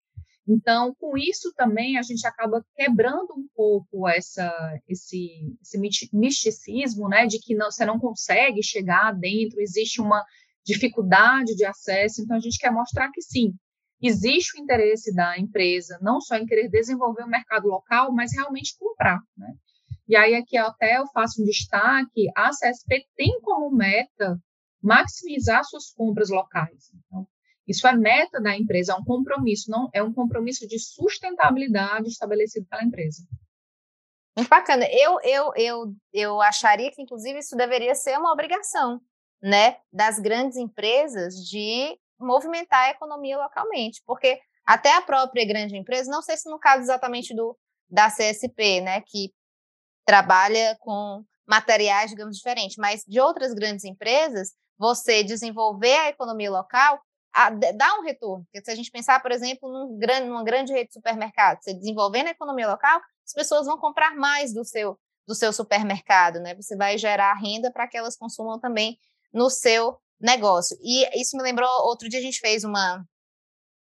Então, 0.48 0.96
com 1.00 1.18
isso 1.18 1.54
também 1.56 1.98
a 1.98 2.02
gente 2.02 2.26
acaba 2.26 2.66
quebrando 2.76 3.34
um 3.38 3.48
pouco 3.56 4.08
essa, 4.08 4.52
esse, 4.88 5.56
esse 5.62 5.78
misticismo, 6.12 7.08
né, 7.08 7.28
de 7.28 7.40
que 7.40 7.56
não, 7.56 7.72
você 7.72 7.86
não 7.86 8.00
consegue 8.00 8.64
chegar 8.64 9.14
dentro, 9.14 9.62
existe 9.62 10.02
uma 10.02 10.26
dificuldade 10.66 11.56
de 11.56 11.66
acesso. 11.66 12.22
Então, 12.22 12.38
a 12.38 12.40
gente 12.40 12.58
quer 12.58 12.72
mostrar 12.72 13.12
que 13.12 13.22
sim, 13.22 13.54
existe 14.02 14.58
o 14.58 14.62
interesse 14.62 15.14
da 15.14 15.38
empresa, 15.38 16.00
não 16.02 16.20
só 16.20 16.36
em 16.36 16.46
querer 16.46 16.70
desenvolver 16.70 17.24
o 17.24 17.30
mercado 17.30 17.68
local, 17.68 18.12
mas 18.12 18.34
realmente 18.34 18.76
comprar, 18.78 19.20
né? 19.38 19.54
E 20.08 20.16
aí 20.16 20.36
aqui 20.36 20.58
até 20.58 20.98
eu 20.98 21.08
faço 21.14 21.42
um 21.42 21.46
destaque, 21.46 22.28
a 22.36 22.50
CSP 22.50 23.06
tem 23.16 23.40
como 23.42 23.74
meta 23.74 24.38
maximizar 24.82 25.64
suas 25.64 25.92
compras 25.92 26.30
locais. 26.30 26.92
Então, 26.94 27.26
isso 27.68 27.88
é 27.88 27.94
meta 27.94 28.42
da 28.42 28.56
empresa, 28.56 28.94
é 28.94 28.96
um 28.96 29.04
compromisso, 29.04 29.70
não 29.70 29.90
é 29.94 30.02
um 30.02 30.14
compromisso 30.14 30.68
de 30.68 30.80
sustentabilidade 30.80 32.10
estabelecido 32.10 32.66
pela 32.68 32.84
empresa. 32.84 33.24
Muito 34.36 34.50
bacana. 34.50 34.86
Eu, 34.90 35.20
eu, 35.22 35.52
eu, 35.56 35.96
eu 36.14 36.42
acharia 36.42 36.92
que, 36.92 37.02
inclusive, 37.02 37.40
isso 37.40 37.56
deveria 37.56 37.94
ser 37.94 38.18
uma 38.18 38.32
obrigação, 38.32 39.02
né, 39.42 39.78
das 39.92 40.20
grandes 40.20 40.58
empresas 40.58 41.36
de 41.36 41.98
movimentar 42.20 42.84
a 42.84 42.92
economia 42.92 43.38
localmente, 43.38 44.02
porque 44.06 44.40
até 44.66 44.96
a 44.96 45.02
própria 45.02 45.46
grande 45.46 45.76
empresa, 45.76 46.12
não 46.12 46.22
sei 46.22 46.38
se 46.38 46.50
no 46.50 46.60
caso 46.60 46.84
exatamente 46.84 47.36
do 47.36 47.58
da 47.90 48.10
CSP, 48.10 48.80
né, 48.80 49.02
que 49.02 49.34
trabalha 50.06 50.78
com 50.80 51.26
materiais, 51.46 52.10
digamos, 52.10 52.38
diferentes, 52.38 52.78
mas 52.78 53.04
de 53.06 53.20
outras 53.20 53.54
grandes 53.54 53.84
empresas, 53.84 54.54
você 54.78 55.24
desenvolver 55.24 55.98
a 55.98 56.10
economia 56.10 56.50
local 56.50 57.02
a, 57.34 57.50
dá 57.50 58.00
um 58.00 58.04
retorno. 58.04 58.46
Porque 58.46 58.64
se 58.64 58.72
a 58.72 58.76
gente 58.76 58.92
pensar, 58.92 59.22
por 59.22 59.32
exemplo, 59.32 59.72
num 59.72 59.98
grande, 59.98 60.28
numa 60.28 60.44
grande 60.44 60.74
rede 60.74 60.90
de 60.90 60.94
supermercados, 60.94 61.64
você 61.64 61.74
desenvolvendo 61.74 62.28
a 62.28 62.32
economia 62.32 62.68
local, 62.68 63.02
as 63.26 63.34
pessoas 63.34 63.66
vão 63.66 63.78
comprar 63.78 64.16
mais 64.16 64.54
do 64.54 64.64
seu, 64.66 65.00
do 65.28 65.34
seu 65.34 65.54
supermercado, 65.54 66.40
né? 66.40 66.56
Você 66.56 66.76
vai 66.76 66.98
gerar 66.98 67.34
renda 67.34 67.72
para 67.72 67.88
que 67.88 67.98
elas 67.98 68.18
consumam 68.18 68.60
também 68.60 68.98
no 69.34 69.50
seu 69.50 69.98
negócio. 70.20 70.78
E 70.82 71.20
isso 71.20 71.38
me 71.38 71.44
lembrou, 71.44 71.70
outro 71.86 72.10
dia 72.10 72.20
a 72.20 72.24
gente 72.24 72.40
fez 72.40 72.64
uma, 72.64 73.04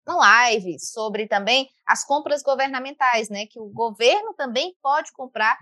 uma 0.06 0.16
live 0.16 0.78
sobre 0.78 1.26
também 1.26 1.68
as 1.86 2.04
compras 2.04 2.42
governamentais, 2.42 3.28
né? 3.28 3.46
Que 3.46 3.60
o 3.60 3.68
governo 3.68 4.32
também 4.34 4.74
pode 4.82 5.12
comprar, 5.12 5.58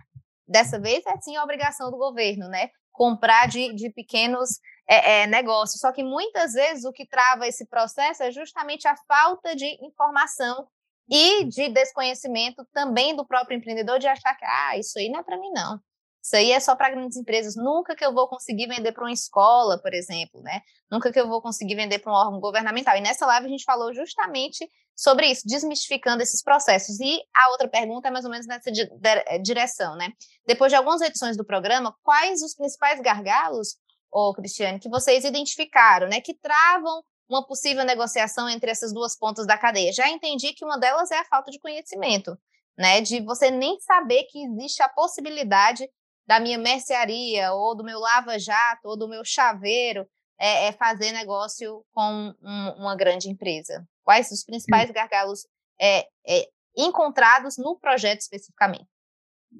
dessa 0.47 0.78
vez 0.78 1.04
é 1.07 1.16
sim 1.21 1.37
a 1.37 1.45
obrigação 1.45 1.90
do 1.90 1.97
governo, 1.97 2.49
né? 2.49 2.71
Comprar 2.92 3.49
de, 3.49 3.75
de 3.75 3.90
pequenos 3.90 4.61
é, 4.88 5.23
é, 5.23 5.26
negócios. 5.26 5.80
Só 5.80 5.92
que 5.92 6.02
muitas 6.02 6.54
vezes 6.54 6.85
o 6.85 6.92
que 6.92 7.07
trava 7.07 7.47
esse 7.47 7.66
processo 7.66 8.23
é 8.23 8.30
justamente 8.30 8.88
a 8.88 8.97
falta 9.07 9.54
de 9.54 9.66
informação 9.85 10.66
e 11.09 11.45
de 11.45 11.68
desconhecimento 11.68 12.66
também 12.73 13.14
do 13.14 13.26
próprio 13.26 13.57
empreendedor 13.57 13.99
de 13.99 14.07
achar 14.07 14.35
que 14.35 14.45
ah, 14.45 14.76
isso 14.78 14.99
aí 14.99 15.09
não 15.09 15.21
é 15.21 15.23
para 15.23 15.38
mim 15.38 15.50
não. 15.52 15.78
Isso 16.23 16.37
aí 16.37 16.52
é 16.52 16.61
só 16.61 16.75
para 16.76 16.90
grandes 16.90 17.16
empresas. 17.16 17.54
Nunca 17.57 17.95
que 17.95 18.04
eu 18.04 18.12
vou 18.12 18.28
conseguir 18.28 18.66
vender 18.66 18.92
para 18.92 19.04
uma 19.04 19.12
escola, 19.12 19.80
por 19.80 19.95
exemplo, 19.95 20.42
né? 20.42 20.61
Nunca 20.90 21.12
que 21.12 21.18
eu 21.18 21.28
vou 21.28 21.40
conseguir 21.40 21.75
vender 21.75 22.00
para 22.00 22.12
um 22.12 22.14
órgão 22.14 22.40
governamental. 22.40 22.97
E 22.97 23.00
nessa 23.00 23.25
live 23.25 23.47
a 23.47 23.50
gente 23.50 23.64
falou 23.64 23.95
justamente 23.95 24.68
sobre 24.95 25.26
isso, 25.30 25.42
desmistificando 25.47 26.23
esses 26.23 26.42
processos. 26.42 27.00
E 27.00 27.23
a 27.35 27.50
outra 27.50 27.68
pergunta 27.68 28.09
é 28.09 28.11
mais 28.11 28.25
ou 28.25 28.30
menos 28.30 28.47
nessa 28.47 28.68
eh, 28.68 29.38
direção, 29.38 29.97
né? 29.97 30.11
Depois 30.47 30.71
de 30.71 30.76
algumas 30.76 31.00
edições 31.00 31.37
do 31.37 31.47
programa, 31.47 31.97
quais 32.02 32.42
os 32.42 32.54
principais 32.54 33.00
gargalos, 33.00 33.76
ô 34.10 34.32
Cristiane, 34.34 34.78
que 34.78 34.88
vocês 34.88 35.24
identificaram, 35.24 36.08
né? 36.08 36.20
Que 36.20 36.34
travam 36.34 37.02
uma 37.28 37.46
possível 37.46 37.84
negociação 37.84 38.48
entre 38.48 38.70
essas 38.70 38.92
duas 38.92 39.16
pontas 39.16 39.46
da 39.46 39.58
cadeia. 39.58 39.92
Já 39.92 40.08
entendi 40.08 40.54
que 40.54 40.64
uma 40.64 40.78
delas 40.78 41.10
é 41.10 41.18
a 41.18 41.24
falta 41.24 41.50
de 41.50 41.58
conhecimento, 41.58 42.36
né? 42.76 43.00
De 43.00 43.20
você 43.20 43.50
nem 43.50 43.78
saber 43.80 44.24
que 44.24 44.42
existe 44.44 44.82
a 44.82 44.88
possibilidade 44.88 45.88
da 46.26 46.40
minha 46.40 46.58
mercearia, 46.58 47.52
ou 47.52 47.74
do 47.74 47.84
meu 47.84 47.98
lava-jato, 47.98 48.86
ou 48.86 48.98
do 48.98 49.08
meu 49.08 49.24
chaveiro, 49.24 50.06
é, 50.38 50.66
é 50.66 50.72
fazer 50.72 51.10
negócio 51.12 51.84
com 51.92 52.34
um, 52.42 52.68
uma 52.78 52.94
grande 52.94 53.30
empresa. 53.30 53.86
Quais 54.04 54.30
os 54.30 54.44
principais 54.44 54.90
gargalos 54.90 55.46
é, 55.80 56.06
é, 56.26 56.48
encontrados 56.76 57.56
no 57.56 57.78
projeto 57.78 58.20
especificamente? 58.20 58.86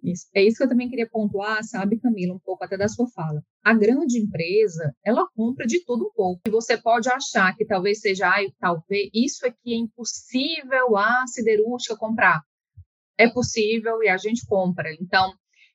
Isso. 0.03 0.27
É 0.35 0.43
isso 0.43 0.59
que 0.59 0.65
eu 0.65 0.69
também 0.69 0.89
queria 0.89 1.09
pontuar, 1.09 1.65
sabe, 1.65 1.99
Camila, 1.99 2.35
um 2.35 2.39
pouco 2.39 2.65
até 2.65 2.77
da 2.77 2.89
sua 2.89 3.09
fala. 3.09 3.43
A 3.69 3.75
grande 3.75 4.19
empresa, 4.19 4.97
ela 5.05 5.29
compra 5.37 5.67
de 5.67 5.85
tudo 5.85 6.07
um 6.07 6.13
pouco. 6.15 6.41
E 6.47 6.51
você 6.51 6.79
pode 6.79 7.07
achar 7.11 7.55
que 7.55 7.67
talvez 7.67 8.01
seja, 8.01 8.27
ah, 8.27 8.41
talvez 8.59 9.11
isso 9.13 9.47
aqui 9.47 9.75
é 9.75 9.77
impossível 9.77 10.97
a 10.97 11.27
siderúrgica 11.27 11.95
comprar. 11.95 12.41
É 13.19 13.29
possível 13.29 14.03
e 14.03 14.09
a 14.09 14.17
gente 14.17 14.47
compra. 14.47 14.91
Então, 14.99 15.35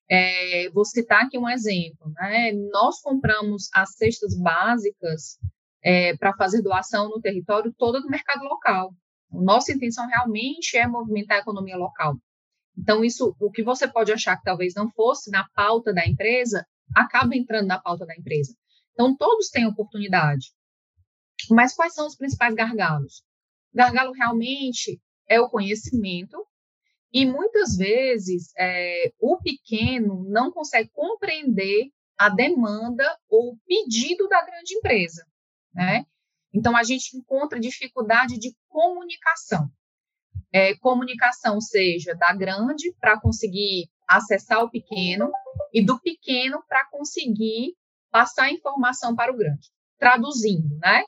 é, 0.09 0.71
vou 0.71 0.83
citar 0.83 1.25
aqui 1.25 1.37
um 1.37 1.47
exemplo. 1.47 2.11
Né? 2.15 2.53
Nós 2.71 2.99
compramos 2.99 3.69
as 3.75 3.95
cestas 3.95 4.35
básicas 4.41 5.37
é, 5.83 6.17
para 6.17 6.33
fazer 6.33 6.63
doação 6.63 7.09
no 7.09 7.21
território 7.21 7.71
todo 7.77 8.01
do 8.01 8.09
mercado 8.09 8.43
local. 8.45 8.91
Nossa 9.31 9.71
intenção 9.71 10.07
realmente 10.07 10.75
é 10.77 10.87
movimentar 10.87 11.37
a 11.37 11.41
economia 11.41 11.77
local. 11.77 12.17
Então, 12.75 13.05
isso, 13.05 13.35
o 13.39 13.51
que 13.51 13.61
você 13.61 13.87
pode 13.87 14.11
achar 14.11 14.35
que 14.35 14.45
talvez 14.45 14.73
não 14.73 14.89
fosse 14.89 15.29
na 15.29 15.47
pauta 15.53 15.93
da 15.93 16.07
empresa, 16.07 16.65
acaba 16.95 17.35
entrando 17.35 17.67
na 17.67 17.79
pauta 17.79 18.05
da 18.05 18.15
empresa. 18.15 18.55
Então, 18.91 19.15
todos 19.15 19.49
têm 19.49 19.65
oportunidade. 19.65 20.53
Mas 21.49 21.73
quais 21.73 21.93
são 21.93 22.07
os 22.07 22.15
principais 22.15 22.53
gargalos? 22.53 23.23
Gargalo 23.73 24.13
realmente 24.13 25.01
é 25.27 25.39
o 25.39 25.49
conhecimento, 25.49 26.37
e 27.11 27.25
muitas 27.25 27.75
vezes 27.75 28.51
é, 28.57 29.11
o 29.19 29.37
pequeno 29.37 30.23
não 30.29 30.51
consegue 30.51 30.89
compreender 30.93 31.91
a 32.17 32.29
demanda 32.29 33.05
ou 33.29 33.53
o 33.53 33.57
pedido 33.65 34.27
da 34.27 34.43
grande 34.43 34.75
empresa, 34.75 35.25
né? 35.73 36.05
Então 36.53 36.75
a 36.75 36.83
gente 36.83 37.17
encontra 37.17 37.59
dificuldade 37.59 38.39
de 38.39 38.55
comunicação 38.67 39.71
é, 40.53 40.75
comunicação 40.75 41.59
seja 41.59 42.13
da 42.13 42.31
grande 42.31 42.93
para 43.01 43.19
conseguir 43.19 43.89
acessar 44.07 44.63
o 44.63 44.69
pequeno 44.69 45.31
e 45.73 45.83
do 45.83 45.99
pequeno 45.99 46.63
para 46.67 46.85
conseguir 46.89 47.73
passar 48.11 48.51
informação 48.51 49.15
para 49.15 49.31
o 49.31 49.37
grande. 49.37 49.69
Traduzindo, 49.97 50.77
né? 50.79 51.03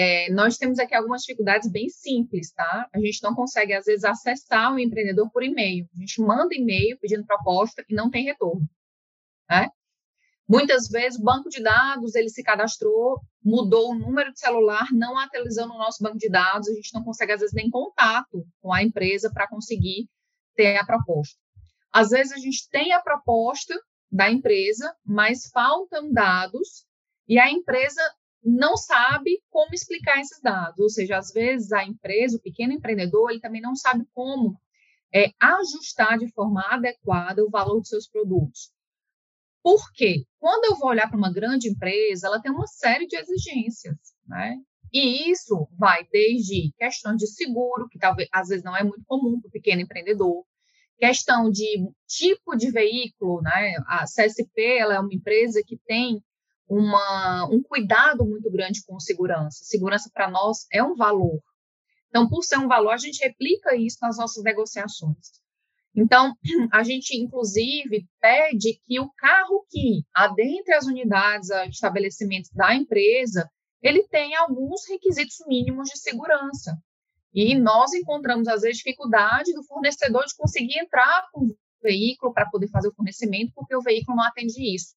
É, 0.00 0.30
nós 0.32 0.56
temos 0.56 0.78
aqui 0.78 0.94
algumas 0.94 1.22
dificuldades 1.22 1.68
bem 1.70 1.88
simples, 1.88 2.52
tá? 2.52 2.88
A 2.94 3.00
gente 3.00 3.20
não 3.22 3.34
consegue, 3.34 3.74
às 3.74 3.84
vezes, 3.84 4.04
acessar 4.04 4.72
o 4.72 4.78
empreendedor 4.78 5.28
por 5.32 5.42
e-mail. 5.42 5.88
A 5.92 5.98
gente 5.98 6.22
manda 6.22 6.54
e-mail 6.54 6.96
pedindo 7.00 7.26
proposta 7.26 7.84
e 7.88 7.94
não 7.94 8.08
tem 8.08 8.24
retorno. 8.24 8.68
Né? 9.50 9.68
Muitas 10.48 10.88
vezes, 10.88 11.18
o 11.18 11.24
banco 11.24 11.48
de 11.48 11.60
dados, 11.60 12.14
ele 12.14 12.28
se 12.28 12.42
cadastrou, 12.44 13.20
mudou 13.44 13.90
o 13.90 13.98
número 13.98 14.32
de 14.32 14.38
celular, 14.38 14.86
não 14.92 15.18
atualizando 15.18 15.74
o 15.74 15.78
nosso 15.78 16.02
banco 16.02 16.16
de 16.16 16.30
dados, 16.30 16.68
a 16.68 16.74
gente 16.74 16.94
não 16.94 17.02
consegue, 17.02 17.32
às 17.32 17.40
vezes, 17.40 17.54
nem 17.54 17.68
contato 17.68 18.46
com 18.62 18.72
a 18.72 18.82
empresa 18.82 19.30
para 19.32 19.48
conseguir 19.48 20.08
ter 20.54 20.76
a 20.76 20.86
proposta. 20.86 21.36
Às 21.92 22.10
vezes, 22.10 22.32
a 22.32 22.38
gente 22.38 22.68
tem 22.70 22.92
a 22.92 23.00
proposta 23.00 23.74
da 24.10 24.30
empresa, 24.30 24.94
mas 25.04 25.50
faltam 25.52 26.12
dados 26.12 26.86
e 27.26 27.38
a 27.38 27.50
empresa 27.50 28.00
não 28.42 28.76
sabe 28.76 29.42
como 29.50 29.74
explicar 29.74 30.20
esses 30.20 30.40
dados. 30.40 30.78
Ou 30.78 30.88
seja, 30.88 31.18
às 31.18 31.32
vezes, 31.32 31.72
a 31.72 31.84
empresa, 31.84 32.36
o 32.36 32.42
pequeno 32.42 32.72
empreendedor, 32.72 33.30
ele 33.30 33.40
também 33.40 33.60
não 33.60 33.74
sabe 33.74 34.06
como 34.14 34.58
é, 35.14 35.32
ajustar 35.40 36.18
de 36.18 36.30
forma 36.32 36.62
adequada 36.68 37.44
o 37.44 37.50
valor 37.50 37.80
dos 37.80 37.88
seus 37.88 38.08
produtos. 38.08 38.70
Por 39.62 39.92
quê? 39.92 40.24
Quando 40.38 40.64
eu 40.64 40.76
vou 40.76 40.88
olhar 40.88 41.08
para 41.08 41.18
uma 41.18 41.32
grande 41.32 41.68
empresa, 41.68 42.28
ela 42.28 42.40
tem 42.40 42.50
uma 42.50 42.66
série 42.66 43.06
de 43.06 43.16
exigências, 43.16 43.96
né? 44.26 44.56
E 44.92 45.30
isso 45.30 45.68
vai 45.78 46.06
desde 46.10 46.72
questões 46.78 47.18
de 47.18 47.26
seguro, 47.26 47.88
que 47.90 47.98
talvez 47.98 48.28
às 48.32 48.48
vezes 48.48 48.64
não 48.64 48.74
é 48.74 48.82
muito 48.82 49.04
comum 49.04 49.38
para 49.40 49.48
o 49.48 49.50
pequeno 49.50 49.82
empreendedor, 49.82 50.44
questão 50.98 51.50
de 51.50 51.88
tipo 52.06 52.56
de 52.56 52.70
veículo, 52.70 53.40
né? 53.40 53.74
A 53.86 54.04
CSP 54.04 54.78
ela 54.78 54.94
é 54.94 55.00
uma 55.00 55.14
empresa 55.14 55.62
que 55.64 55.78
tem 55.86 56.22
uma, 56.68 57.48
um 57.50 57.62
cuidado 57.62 58.26
muito 58.26 58.50
grande 58.50 58.84
com 58.84 58.98
segurança. 59.00 59.64
Segurança 59.64 60.10
para 60.12 60.30
nós 60.30 60.66
é 60.72 60.82
um 60.82 60.94
valor. 60.94 61.40
Então, 62.08 62.28
por 62.28 62.42
ser 62.42 62.58
um 62.58 62.68
valor, 62.68 62.90
a 62.90 62.98
gente 62.98 63.22
replica 63.22 63.76
isso 63.76 63.98
nas 64.02 64.16
nossas 64.18 64.42
negociações. 64.42 65.38
Então, 65.94 66.34
a 66.72 66.82
gente, 66.82 67.16
inclusive, 67.16 68.06
pede 68.20 68.80
que 68.86 69.00
o 69.00 69.10
carro 69.16 69.64
que 69.70 70.04
adentre 70.14 70.74
as 70.74 70.86
unidades, 70.86 71.48
estabelecimentos 71.70 72.50
da 72.52 72.74
empresa, 72.74 73.48
ele 73.82 74.06
tenha 74.08 74.40
alguns 74.40 74.88
requisitos 74.88 75.36
mínimos 75.46 75.88
de 75.88 75.98
segurança. 75.98 76.76
E 77.34 77.54
nós 77.54 77.92
encontramos, 77.92 78.48
às 78.48 78.62
vezes, 78.62 78.78
dificuldade 78.78 79.52
do 79.52 79.62
fornecedor 79.64 80.24
de 80.24 80.34
conseguir 80.36 80.78
entrar 80.78 81.28
com 81.32 81.46
o 81.46 81.56
veículo 81.82 82.32
para 82.32 82.48
poder 82.48 82.68
fazer 82.68 82.88
o 82.88 82.94
fornecimento, 82.94 83.52
porque 83.54 83.74
o 83.76 83.82
veículo 83.82 84.16
não 84.16 84.24
atende 84.24 84.74
isso. 84.74 84.94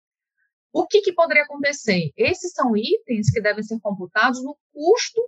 O 0.73 0.87
que, 0.87 1.01
que 1.01 1.13
poderia 1.13 1.43
acontecer? 1.43 2.13
Esses 2.17 2.53
são 2.53 2.77
itens 2.77 3.31
que 3.31 3.41
devem 3.41 3.63
ser 3.63 3.81
computados 3.81 4.43
no 4.43 4.57
custo 4.73 5.21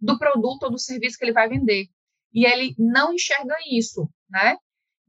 do 0.00 0.18
produto 0.18 0.64
ou 0.64 0.70
do 0.70 0.78
serviço 0.78 1.16
que 1.16 1.24
ele 1.24 1.32
vai 1.32 1.48
vender. 1.48 1.86
E 2.32 2.44
ele 2.44 2.74
não 2.78 3.12
enxerga 3.12 3.54
isso, 3.70 4.08
né? 4.28 4.56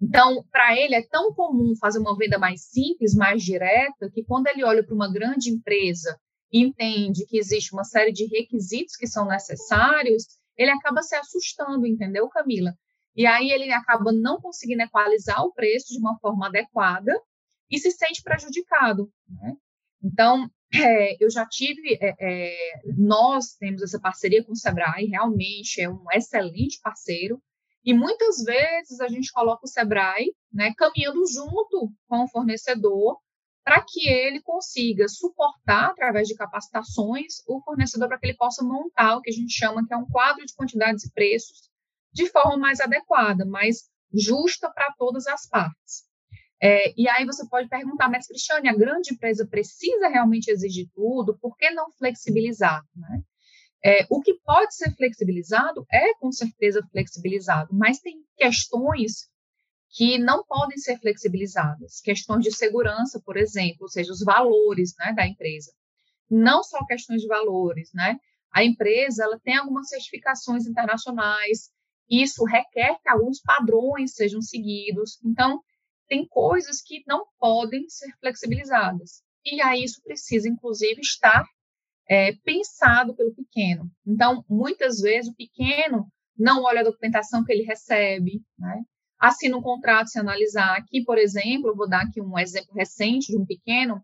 Então, 0.01 0.43
para 0.51 0.75
ele 0.75 0.95
é 0.95 1.07
tão 1.07 1.31
comum 1.33 1.75
fazer 1.79 1.99
uma 1.99 2.17
venda 2.17 2.39
mais 2.39 2.61
simples, 2.65 3.15
mais 3.15 3.43
direta, 3.43 4.09
que 4.11 4.23
quando 4.23 4.47
ele 4.47 4.63
olha 4.63 4.83
para 4.83 4.95
uma 4.95 5.11
grande 5.11 5.51
empresa 5.51 6.19
e 6.51 6.59
entende 6.59 7.25
que 7.27 7.37
existe 7.37 7.73
uma 7.73 7.83
série 7.83 8.11
de 8.11 8.25
requisitos 8.25 8.95
que 8.95 9.05
são 9.05 9.27
necessários, 9.27 10.25
ele 10.61 10.71
acaba 10.71 11.01
se 11.01 11.15
assustando, 11.15 11.87
entendeu, 11.87 12.29
Camila? 12.29 12.73
E 13.15 13.25
aí 13.25 13.51
ele 13.51 13.71
acaba 13.71 14.11
não 14.11 14.39
conseguindo 14.39 14.83
equalizar 14.83 15.43
o 15.43 15.53
preço 15.53 15.93
de 15.93 15.99
uma 15.99 16.17
forma 16.19 16.47
adequada 16.47 17.11
e 17.69 17.77
se 17.77 17.91
sente 17.91 18.21
prejudicado. 18.21 19.11
Né? 19.27 19.55
Então, 20.03 20.49
é, 20.73 21.23
eu 21.23 21.29
já 21.29 21.45
tive, 21.45 21.97
é, 22.01 22.15
é, 22.19 22.81
nós 22.97 23.55
temos 23.59 23.81
essa 23.81 23.99
parceria 23.99 24.43
com 24.43 24.53
o 24.53 24.55
Sebrae, 24.55 25.07
realmente 25.07 25.81
é 25.81 25.89
um 25.89 26.05
excelente 26.13 26.79
parceiro, 26.81 27.41
E 27.83 27.93
muitas 27.93 28.43
vezes 28.43 28.99
a 29.01 29.07
gente 29.07 29.31
coloca 29.31 29.65
o 29.65 29.67
Sebrae 29.67 30.35
né, 30.53 30.71
caminhando 30.77 31.25
junto 31.27 31.91
com 32.07 32.23
o 32.23 32.27
fornecedor 32.27 33.17
para 33.63 33.83
que 33.87 34.07
ele 34.09 34.41
consiga 34.41 35.07
suportar, 35.07 35.91
através 35.91 36.27
de 36.27 36.35
capacitações, 36.35 37.35
o 37.47 37.61
fornecedor 37.61 38.07
para 38.07 38.17
que 38.17 38.27
ele 38.27 38.37
possa 38.37 38.63
montar 38.63 39.17
o 39.17 39.21
que 39.21 39.29
a 39.29 39.33
gente 39.33 39.53
chama 39.53 39.85
que 39.85 39.93
é 39.93 39.97
um 39.97 40.07
quadro 40.07 40.45
de 40.45 40.55
quantidades 40.55 41.03
e 41.03 41.13
preços 41.13 41.69
de 42.13 42.27
forma 42.27 42.57
mais 42.57 42.79
adequada, 42.79 43.45
mais 43.45 43.89
justa 44.13 44.69
para 44.69 44.93
todas 44.97 45.27
as 45.27 45.47
partes. 45.47 46.03
É, 46.61 46.93
e 46.95 47.09
aí 47.09 47.25
você 47.25 47.47
pode 47.47 47.67
perguntar, 47.69 48.09
mas 48.09 48.27
Cristiane, 48.27 48.69
a 48.69 48.75
grande 48.75 49.13
empresa 49.13 49.47
precisa 49.47 50.09
realmente 50.09 50.49
exigir 50.51 50.87
tudo, 50.93 51.37
por 51.39 51.57
que 51.57 51.71
não 51.71 51.91
flexibilizar? 51.93 52.83
Né? 52.95 53.21
É, 53.83 54.05
o 54.11 54.21
que 54.21 54.35
pode 54.45 54.75
ser 54.75 54.95
flexibilizado 54.95 55.85
é 55.91 56.13
com 56.15 56.31
certeza 56.31 56.85
flexibilizado, 56.91 57.69
mas 57.73 57.99
tem 57.99 58.23
questões 58.37 59.30
que 59.91 60.17
não 60.17 60.43
podem 60.45 60.77
ser 60.77 60.97
flexibilizadas, 60.99 61.99
questões 62.01 62.43
de 62.43 62.55
segurança, 62.55 63.21
por 63.25 63.35
exemplo, 63.35 63.81
ou 63.81 63.89
seja, 63.89 64.11
os 64.11 64.23
valores 64.23 64.93
né, 64.97 65.13
da 65.13 65.27
empresa. 65.27 65.71
Não 66.29 66.63
só 66.63 66.85
questões 66.85 67.21
de 67.21 67.27
valores, 67.27 67.89
né? 67.93 68.17
A 68.53 68.63
empresa 68.63 69.23
ela 69.23 69.39
tem 69.39 69.55
algumas 69.57 69.89
certificações 69.89 70.65
internacionais, 70.65 71.69
isso 72.09 72.43
requer 72.45 72.97
que 73.01 73.09
alguns 73.09 73.41
padrões 73.41 74.13
sejam 74.13 74.41
seguidos. 74.41 75.19
Então, 75.25 75.61
tem 76.07 76.25
coisas 76.27 76.81
que 76.81 77.03
não 77.07 77.25
podem 77.37 77.87
ser 77.89 78.13
flexibilizadas. 78.19 79.23
E 79.45 79.61
aí 79.61 79.83
isso 79.83 80.01
precisa, 80.03 80.47
inclusive, 80.47 81.01
estar 81.01 81.45
é, 82.09 82.33
pensado 82.43 83.15
pelo 83.15 83.33
pequeno. 83.33 83.89
Então, 84.05 84.43
muitas 84.49 84.99
vezes, 84.99 85.31
o 85.31 85.35
pequeno 85.35 86.07
não 86.37 86.63
olha 86.63 86.81
a 86.81 86.83
documentação 86.83 87.43
que 87.43 87.51
ele 87.51 87.63
recebe, 87.63 88.41
né? 88.57 88.83
Assina 89.21 89.55
um 89.55 89.61
contrato 89.61 90.09
se 90.09 90.19
analisar. 90.19 90.75
Aqui, 90.75 91.03
por 91.03 91.17
exemplo, 91.17 91.75
vou 91.75 91.87
dar 91.87 92.01
aqui 92.01 92.19
um 92.19 92.37
exemplo 92.39 92.73
recente 92.73 93.31
de 93.31 93.37
um 93.37 93.45
pequeno 93.45 94.03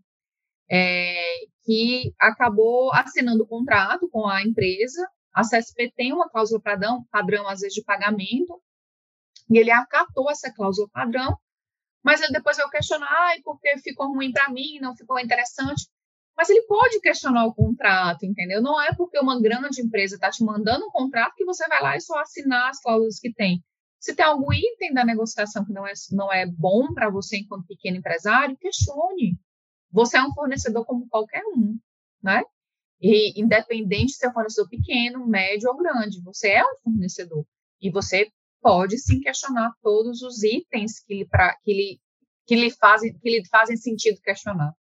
é, 0.70 1.46
que 1.64 2.14
acabou 2.20 2.94
assinando 2.94 3.44
o 3.44 3.48
contrato 3.48 4.08
com 4.10 4.28
a 4.28 4.44
empresa. 4.44 5.10
A 5.34 5.42
CSP 5.42 5.92
tem 5.96 6.14
uma 6.14 6.30
cláusula 6.30 6.62
padrão, 6.62 7.04
padrão, 7.12 7.48
às 7.48 7.62
vezes, 7.62 7.74
de 7.74 7.84
pagamento, 7.84 8.62
e 9.50 9.58
ele 9.58 9.72
acatou 9.72 10.30
essa 10.30 10.54
cláusula 10.54 10.90
padrão, 10.92 11.38
mas 12.04 12.22
ele 12.22 12.34
depois 12.34 12.58
vai 12.58 12.70
questionar, 12.70 13.08
ah, 13.10 13.36
porque 13.44 13.78
ficou 13.80 14.14
ruim 14.14 14.32
para 14.32 14.50
mim, 14.50 14.80
não 14.80 14.96
ficou 14.96 15.20
interessante. 15.20 15.88
Mas 16.36 16.50
ele 16.50 16.62
pode 16.64 17.00
questionar 17.02 17.46
o 17.46 17.54
contrato, 17.54 18.24
entendeu? 18.24 18.62
Não 18.62 18.80
é 18.80 18.94
porque 18.96 19.20
uma 19.20 19.42
grande 19.42 19.82
empresa 19.82 20.16
está 20.16 20.30
te 20.30 20.44
mandando 20.44 20.86
um 20.86 20.92
contrato 20.92 21.34
que 21.36 21.46
você 21.46 21.68
vai 21.68 21.82
lá 21.82 21.98
e 21.98 22.02
só 22.02 22.20
assinar 22.20 22.70
as 22.70 22.80
cláusulas 22.80 23.20
que 23.20 23.34
tem. 23.34 23.64
Se 24.00 24.16
tem 24.16 24.26
algum 24.26 24.54
item 24.54 24.94
da 24.94 25.04
negociação 25.04 25.66
que 25.66 25.74
não 25.74 25.86
é, 25.86 25.94
não 26.12 26.32
é 26.32 26.46
bom 26.46 26.94
para 26.94 27.10
você 27.10 27.38
enquanto 27.38 27.68
pequeno 27.68 27.98
empresário, 27.98 28.58
questione. 28.58 29.38
Você 29.92 30.18
é 30.18 30.24
um 30.24 30.34
fornecedor 30.34 30.86
como 30.86 31.08
qualquer 31.08 31.44
um, 31.46 31.80
né? 32.22 32.44
E 33.02 33.40
independente 33.40 34.14
se 34.14 34.26
é 34.26 34.30
um 34.30 34.34
fornecedor 34.34 34.70
pequeno, 34.70 35.26
médio 35.28 35.70
ou 35.70 35.78
grande, 35.78 36.22
você 36.22 36.50
é 36.50 36.64
um 36.64 36.78
fornecedor. 36.84 37.46
E 37.82 37.92
você 37.92 38.32
pode 38.62 38.98
sim 38.98 39.20
questionar 39.20 39.72
todos 39.82 40.22
os 40.22 40.44
itens 40.44 41.00
que 41.00 41.16
lhe, 41.16 41.26
pra, 41.28 41.56
que 41.64 41.74
lhe, 41.74 42.02
que 42.46 42.56
lhe, 42.56 42.72
fazem, 42.72 43.18
que 43.18 43.30
lhe 43.30 43.48
fazem 43.48 43.78
sentido 43.78 44.20
questionar. 44.22 44.74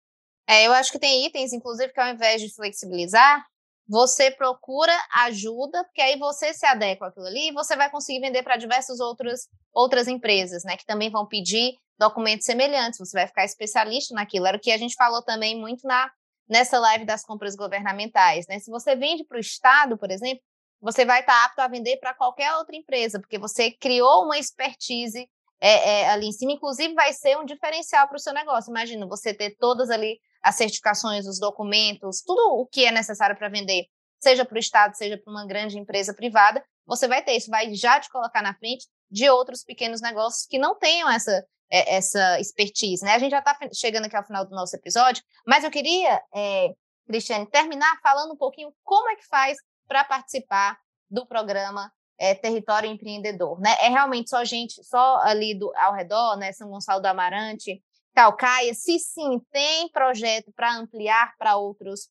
É, 0.47 0.67
eu 0.67 0.73
acho 0.73 0.93
que 0.93 0.99
tem 0.99 1.27
itens, 1.27 1.53
inclusive, 1.53 1.93
que 1.93 2.01
ao 2.01 2.13
invés 2.13 2.41
de 2.41 2.55
flexibilizar, 2.55 3.45
você 3.88 4.31
procura 4.31 4.93
ajuda, 5.14 5.85
porque 5.85 6.00
aí 6.00 6.19
você 6.19 6.52
se 6.52 6.66
adequa 6.66 7.09
àquilo 7.09 7.26
ali 7.26 7.49
e 7.49 7.52
você 7.52 7.76
vai 7.76 7.90
conseguir 7.90 8.21
vender 8.21 8.43
para 8.43 8.57
diversas 8.57 8.99
outras, 9.00 9.49
outras 9.73 10.09
empresas, 10.09 10.64
né, 10.64 10.76
que 10.76 10.85
também 10.85 11.11
vão 11.11 11.26
pedir 11.26 11.75
documentos 11.99 12.45
semelhantes, 12.45 12.99
você 12.99 13.16
vai 13.16 13.26
ficar 13.26 13.45
especialista 13.45 14.14
naquilo. 14.14 14.47
Era 14.47 14.57
o 14.57 14.61
que 14.61 14.71
a 14.71 14.76
gente 14.76 14.95
falou 14.95 15.23
também 15.23 15.59
muito 15.59 15.87
na 15.87 16.11
nessa 16.49 16.78
live 16.78 17.05
das 17.05 17.25
compras 17.25 17.57
governamentais, 17.57 18.47
né? 18.47 18.61
Se 18.61 18.71
você 18.71 18.95
vende 18.95 19.25
para 19.25 19.37
o 19.37 19.40
Estado, 19.40 19.99
por 19.99 20.11
exemplo, 20.11 20.40
você 20.81 21.05
vai 21.05 21.21
estar 21.21 21.45
apto 21.45 21.61
a 21.61 21.69
vender 21.69 21.97
para 21.97 22.15
qualquer 22.15 22.54
outra 22.54 22.76
empresa, 22.76 23.19
porque 23.19 23.39
você 23.39 23.73
criou 23.73 24.25
uma 24.25 24.39
expertise 24.39 25.28
é, 25.61 26.02
é, 26.02 26.08
ali 26.11 26.26
em 26.26 26.32
cima, 26.32 26.52
inclusive 26.52 26.95
vai 26.95 27.13
ser 27.13 27.37
um 27.39 27.45
diferencial 27.45 28.06
para 28.06 28.17
o 28.17 28.21
seu 28.21 28.32
negócio. 28.32 28.71
Imagina 28.71 29.06
você 29.06 29.34
ter 29.34 29.56
todas 29.58 29.91
ali 29.91 30.21
as 30.47 30.54
certificações, 30.54 31.26
os 31.26 31.41
documentos, 31.41 32.23
tudo 32.23 32.61
o 32.61 32.67
que 32.67 32.85
é 32.85 32.93
necessário 32.93 33.37
para 33.37 33.49
vender, 33.49 33.87
seja 34.21 34.45
para 34.45 34.54
o 34.54 34.61
Estado, 34.61 34.97
seja 34.97 35.19
para 35.19 35.28
uma 35.28 35.45
grande 35.45 35.76
empresa 35.76 36.15
privada, 36.15 36.65
você 36.87 37.09
vai 37.09 37.21
ter 37.21 37.32
isso, 37.32 37.50
vai 37.50 37.75
já 37.75 37.99
te 37.99 38.09
colocar 38.09 38.43
na 38.43 38.54
frente 38.54 38.87
de 39.11 39.28
outros 39.28 39.65
pequenos 39.65 40.00
negócios 40.00 40.47
que 40.47 40.56
não 40.56 40.78
tenham 40.78 41.11
essa, 41.11 41.45
é, 41.69 41.97
essa 41.97 42.39
expertise. 42.39 43.04
Né? 43.04 43.15
A 43.15 43.19
gente 43.19 43.32
já 43.32 43.41
está 43.41 43.59
chegando 43.75 44.04
aqui 44.04 44.17
ao 44.17 44.25
final 44.25 44.45
do 44.45 44.54
nosso 44.54 44.76
episódio, 44.76 45.21
mas 45.45 45.65
eu 45.65 45.71
queria, 45.71 46.23
é, 46.32 46.69
Cristiane, 47.09 47.50
terminar 47.50 47.99
falando 48.00 48.32
um 48.32 48.37
pouquinho 48.37 48.73
como 48.85 49.09
é 49.11 49.17
que 49.17 49.26
faz 49.26 49.59
para 49.89 50.04
participar 50.04 50.78
do 51.11 51.26
programa 51.26 51.93
é, 52.19 52.37
Território 52.37 52.89
Empreendedor, 52.89 53.61
né? 53.61 53.76
É 53.80 53.89
realmente 53.89 54.30
só 54.30 54.45
gente, 54.45 54.82
só 54.85 55.19
ali 55.23 55.59
do, 55.59 55.73
ao 55.76 55.93
redor, 55.93 56.37
né? 56.37 56.52
São 56.52 56.71
Gonçalo 56.71 57.02
do 57.02 57.06
Amarante, 57.06 57.82
Calcaia, 58.17 58.73
se 58.73 58.99
sim 58.99 59.39
tem 59.52 59.91
projeto 59.91 60.50
para 60.57 60.75
ampliar 60.75 61.37
para 61.37 61.59
outros, 61.59 62.09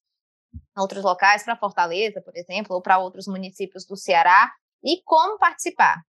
outros 0.77 1.03
locais, 1.03 1.43
para 1.43 1.57
Fortaleza, 1.57 2.21
por 2.21 2.37
exemplo, 2.37 2.75
ou 2.75 2.81
para 2.81 2.99
outros 2.99 3.25
municípios 3.25 3.87
do 3.87 3.97
Ceará, 3.97 4.53
e 4.83 5.01
como 5.03 5.39
participar? 5.39 6.03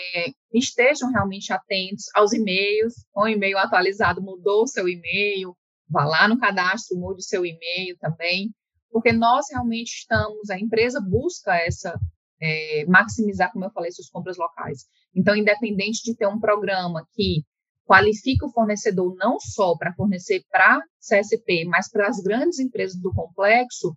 estejam 0.53 1.11
realmente 1.11 1.51
atentos 1.51 2.05
aos 2.13 2.31
e-mails, 2.31 2.93
o 3.15 3.27
e-mail 3.27 3.57
atualizado, 3.57 4.21
mudou 4.21 4.67
seu 4.67 4.87
e-mail, 4.87 5.57
vá 5.89 6.05
lá 6.05 6.27
no 6.27 6.37
cadastro, 6.37 6.97
mude 6.97 7.23
seu 7.23 7.45
e-mail 7.45 7.97
também, 7.99 8.51
porque 8.91 9.11
nós 9.11 9.47
realmente 9.51 9.89
estamos, 9.89 10.49
a 10.49 10.59
empresa 10.59 11.01
busca 11.01 11.55
essa, 11.55 11.99
é, 12.41 12.85
maximizar, 12.85 13.51
como 13.51 13.65
eu 13.65 13.71
falei, 13.71 13.91
suas 13.91 14.09
compras 14.09 14.37
locais. 14.37 14.85
Então, 15.15 15.35
independente 15.35 16.03
de 16.03 16.15
ter 16.15 16.27
um 16.27 16.39
programa 16.39 17.05
que 17.13 17.43
qualifica 17.85 18.45
o 18.45 18.51
fornecedor 18.51 19.15
não 19.15 19.39
só 19.39 19.75
para 19.77 19.93
fornecer 19.93 20.43
para 20.51 20.81
CSP, 20.99 21.65
mas 21.65 21.89
para 21.89 22.07
as 22.07 22.19
grandes 22.19 22.59
empresas 22.59 22.99
do 22.99 23.13
complexo, 23.13 23.95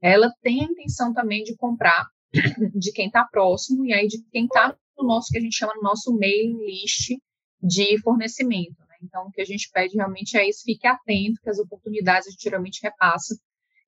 ela 0.00 0.32
tem 0.42 0.62
a 0.62 0.64
intenção 0.64 1.12
também 1.12 1.42
de 1.42 1.56
comprar 1.56 2.06
de 2.74 2.92
quem 2.92 3.06
está 3.06 3.24
próximo 3.24 3.84
e 3.84 3.92
aí 3.92 4.06
de 4.06 4.22
quem 4.30 4.44
está 4.44 4.76
no 4.96 5.06
nosso, 5.06 5.28
que 5.30 5.38
a 5.38 5.40
gente 5.40 5.56
chama 5.56 5.74
no 5.74 5.82
nosso 5.82 6.12
mailing 6.12 6.64
list 6.64 7.10
de 7.62 8.00
fornecimento. 8.02 8.76
Né? 8.88 8.96
Então, 9.02 9.26
o 9.26 9.30
que 9.30 9.40
a 9.40 9.44
gente 9.44 9.70
pede 9.72 9.96
realmente 9.96 10.36
é 10.36 10.48
isso, 10.48 10.62
fique 10.64 10.86
atento, 10.86 11.40
que 11.42 11.50
as 11.50 11.58
oportunidades 11.58 12.28
a 12.28 12.30
gente 12.30 12.42
geralmente 12.42 12.80
repassa 12.82 13.36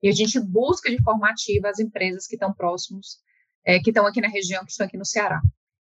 e 0.02 0.08
a 0.08 0.12
gente 0.12 0.38
busca 0.38 0.90
de 0.90 1.02
forma 1.02 1.30
ativa 1.30 1.68
as 1.68 1.78
empresas 1.78 2.26
que 2.26 2.36
estão 2.36 2.52
próximos, 2.52 3.18
é, 3.64 3.80
que 3.80 3.90
estão 3.90 4.06
aqui 4.06 4.20
na 4.20 4.28
região, 4.28 4.62
que 4.64 4.70
estão 4.70 4.86
aqui 4.86 4.98
no 4.98 5.06
Ceará. 5.06 5.40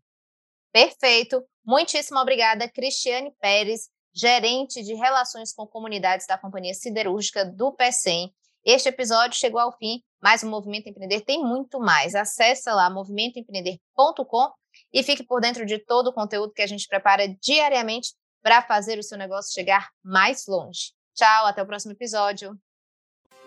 Perfeito. 0.74 1.42
Muitíssimo 1.64 2.20
obrigada, 2.20 2.68
Cristiane 2.68 3.34
Pérez, 3.40 3.88
gerente 4.14 4.84
de 4.84 4.94
Relações 4.94 5.54
com 5.54 5.66
Comunidades 5.66 6.28
da 6.28 6.38
Companhia 6.38 6.74
Siderúrgica 6.74 7.46
do 7.46 7.72
PECEM. 7.72 8.30
Este 8.66 8.90
episódio 8.90 9.40
chegou 9.40 9.62
ao 9.62 9.72
fim, 9.78 10.04
mas 10.22 10.44
o 10.44 10.50
Movimento 10.50 10.90
Empreender 10.90 11.22
tem 11.22 11.42
muito 11.42 11.80
mais. 11.80 12.14
Acesse 12.14 12.70
lá 12.70 12.90
movimentoempreender.com 12.90 14.52
e 14.92 15.02
fique 15.02 15.24
por 15.24 15.40
dentro 15.40 15.66
de 15.66 15.80
todo 15.80 16.08
o 16.08 16.14
conteúdo 16.14 16.52
que 16.52 16.62
a 16.62 16.68
gente 16.68 16.90
prepara 16.90 17.26
diariamente 17.42 18.14
para 18.44 18.62
fazer 18.62 19.00
o 19.00 19.04
seu 19.04 19.18
negócio 19.18 19.54
chegar 19.54 19.92
mais 20.04 20.46
longe. 20.46 20.92
Tchau, 21.14 21.46
até 21.46 21.64
o 21.64 21.66
próximo 21.66 21.94
episódio. 21.94 22.60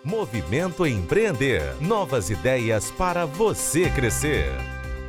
Movimento 0.05 0.87
Empreender. 0.87 1.75
Novas 1.81 2.31
ideias 2.31 2.91
para 2.91 3.27
você 3.27 3.91
crescer. 3.91 4.49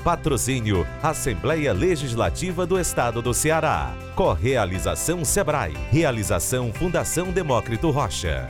Patrocínio 0.04 0.88
Assembleia 1.04 1.72
Legislativa 1.74 2.66
do 2.66 2.80
Estado 2.80 3.22
do 3.22 3.32
Ceará. 3.32 3.94
Correalização 4.16 5.24
Sebrae. 5.24 5.74
Realização 5.92 6.74
Fundação 6.74 7.32
Demócrito 7.32 7.92
Rocha. 7.92 8.48